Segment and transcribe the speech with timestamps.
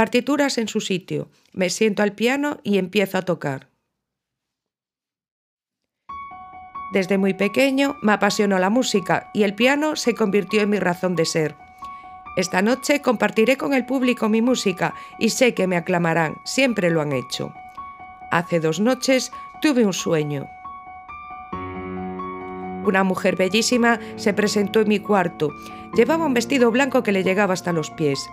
[0.00, 1.28] Partituras en su sitio.
[1.52, 3.68] Me siento al piano y empiezo a tocar.
[6.94, 11.16] Desde muy pequeño me apasionó la música y el piano se convirtió en mi razón
[11.16, 11.54] de ser.
[12.38, 17.02] Esta noche compartiré con el público mi música y sé que me aclamarán, siempre lo
[17.02, 17.52] han hecho.
[18.30, 19.30] Hace dos noches
[19.60, 20.48] tuve un sueño.
[22.86, 25.50] Una mujer bellísima se presentó en mi cuarto.
[25.94, 28.30] Llevaba un vestido blanco que le llegaba hasta los pies.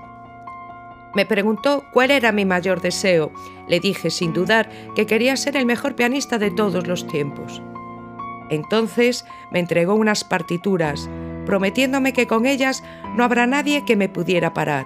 [1.17, 3.31] Me preguntó cuál era mi mayor deseo.
[3.67, 7.59] Le dije sin dudar que quería ser el mejor pianista de todos los tiempos.
[8.51, 11.09] Entonces me entregó unas partituras,
[11.47, 12.83] prometiéndome que con ellas
[13.15, 14.85] no habrá nadie que me pudiera parar.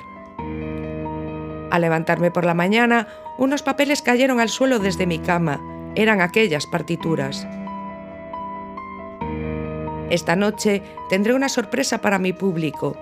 [1.70, 5.60] Al levantarme por la mañana, unos papeles cayeron al suelo desde mi cama.
[5.96, 7.46] Eran aquellas partituras.
[10.10, 12.96] Esta noche tendré una sorpresa para mi público.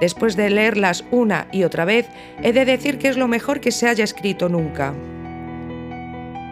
[0.00, 2.06] Después de leerlas una y otra vez,
[2.42, 4.94] he de decir que es lo mejor que se haya escrito nunca.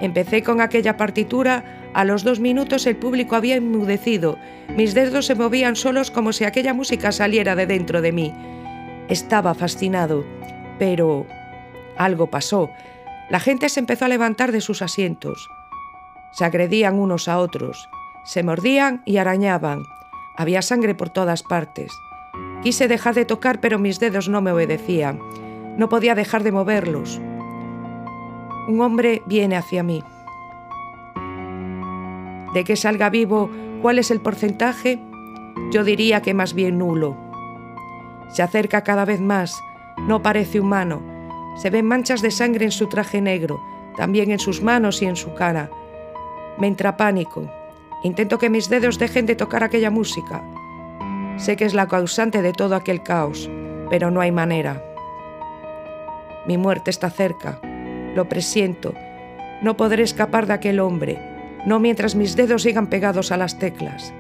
[0.01, 1.64] Empecé con aquella partitura,
[1.95, 4.36] a los dos minutos el público había enmudecido,
[4.77, 8.33] mis dedos se movían solos como si aquella música saliera de dentro de mí.
[9.09, 10.25] Estaba fascinado,
[10.79, 11.27] pero
[11.97, 12.70] algo pasó.
[13.31, 15.48] La gente se empezó a levantar de sus asientos.
[16.33, 17.89] Se agredían unos a otros,
[18.25, 19.84] se mordían y arañaban.
[20.36, 21.92] Había sangre por todas partes.
[22.62, 25.20] Quise dejar de tocar, pero mis dedos no me obedecían.
[25.77, 27.20] No podía dejar de moverlos.
[28.69, 30.02] Un hombre viene hacia mí.
[32.55, 33.50] De que salga vivo,
[33.83, 34.98] ¿cuál es el porcentaje?
[35.72, 37.16] Yo diría que más bien nulo.
[38.28, 39.61] Se acerca cada vez más,
[39.98, 41.02] no parece humano.
[41.56, 43.61] Se ven manchas de sangre en su traje negro,
[43.96, 45.70] también en sus manos y en su cara.
[46.58, 47.50] Me entra pánico.
[48.02, 50.42] Intento que mis dedos dejen de tocar aquella música.
[51.36, 53.50] Sé que es la causante de todo aquel caos,
[53.90, 54.82] pero no hay manera.
[56.46, 57.60] Mi muerte está cerca,
[58.14, 58.94] lo presiento.
[59.62, 61.18] No podré escapar de aquel hombre,
[61.67, 64.12] no mientras mis dedos sigan pegados a las teclas.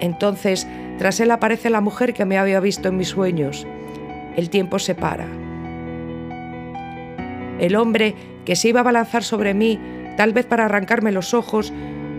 [0.00, 0.66] Entonces,
[0.98, 3.66] tras él aparece la mujer que me había visto en mis sueños.
[4.36, 5.26] El tiempo se para.
[7.58, 8.14] El hombre
[8.44, 9.78] que se iba a balanzar sobre mí,
[10.16, 11.72] tal vez para arrancarme los ojos,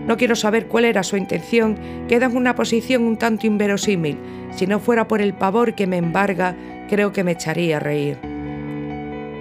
[0.08, 4.18] no quiero saber cuál era su intención, queda en una posición un tanto inverosímil.
[4.56, 6.56] Si no fuera por el pavor que me embarga,
[6.88, 8.18] creo que me echaría a reír.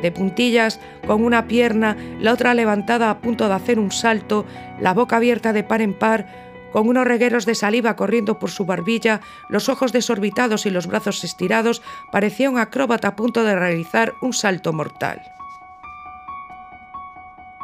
[0.02, 4.46] De puntillas, con una pierna, la otra levantada a punto de hacer un salto,
[4.82, 6.28] la boca abierta de par en par,
[6.74, 11.24] con unos regueros de saliva corriendo por su barbilla, los ojos desorbitados y los brazos
[11.24, 15.37] estirados, parecía un acróbata a punto de realizar un salto mortal.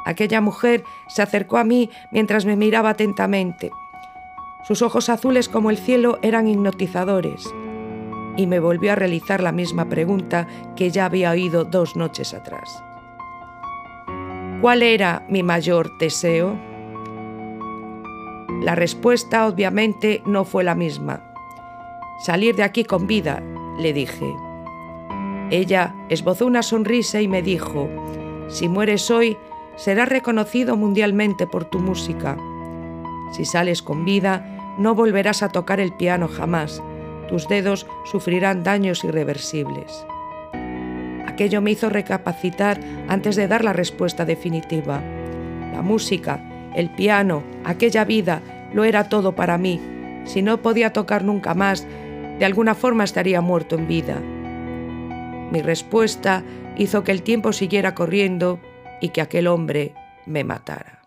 [0.06, 3.72] Aquella mujer se acercó a mí mientras me miraba atentamente.
[4.64, 7.54] Sus ojos azules como el cielo eran hipnotizadores
[8.38, 12.84] y me volvió a realizar la misma pregunta que ya había oído dos noches atrás.
[14.62, 16.58] ¿Cuál era mi mayor deseo?
[18.62, 21.22] La respuesta obviamente no fue la misma.
[22.20, 23.44] Salir de aquí con vida,
[23.78, 24.34] le dije.
[25.52, 27.90] Ella esbozó una sonrisa y me dijo,
[28.48, 29.38] si mueres hoy,
[29.76, 32.38] serás reconocido mundialmente por tu música.
[33.32, 36.82] Si sales con vida, no volverás a tocar el piano jamás.
[37.28, 40.06] Tus dedos sufrirán daños irreversibles.
[41.26, 45.02] Aquello me hizo recapacitar antes de dar la respuesta definitiva.
[45.72, 46.40] La música,
[46.76, 48.42] el piano, aquella vida,
[48.74, 49.82] lo era todo para mí.
[50.26, 51.88] Si no podía tocar nunca más,
[52.38, 54.22] de alguna forma estaría muerto en vida.
[55.52, 56.44] Mi respuesta
[56.78, 58.60] hizo que el tiempo siguiera corriendo
[59.04, 59.94] y que aquel hombre
[60.26, 61.03] me matara.